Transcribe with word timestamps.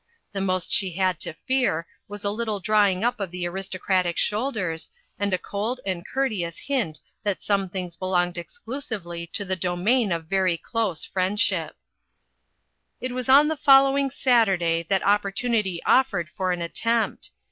The 0.31 0.41
most 0.41 0.71
she 0.71 0.93
had 0.93 1.19
to 1.19 1.35
fear 1.47 1.85
was 2.07 2.23
a 2.23 2.31
little 2.31 2.59
drawing 2.59 3.03
up 3.03 3.19
of 3.19 3.29
the 3.29 3.45
aristocratic 3.47 4.17
shoulders, 4.17 4.89
and 5.19 5.31
a 5.31 5.37
cold 5.37 5.79
and 5.85 6.03
courteous 6.03 6.57
hint 6.57 6.99
that 7.21 7.43
some 7.43 7.69
things 7.69 7.97
belonged 7.97 8.35
exclusively 8.35 9.27
to 9.27 9.45
the 9.45 9.55
domain 9.55 10.11
of 10.11 10.25
very 10.25 10.57
close 10.57 11.05
friendship. 11.05 11.73
35O 12.99 13.01
INTERRUPTED. 13.09 13.11
It 13.11 13.11
was 13.11 13.29
on 13.29 13.47
the 13.47 13.55
following 13.57 14.09
Saturday 14.09 14.81
that 14.89 15.05
op 15.05 15.21
portunity 15.21 15.81
offered 15.85 16.31
for 16.31 16.51
an 16.51 16.63
attempt. 16.63 17.29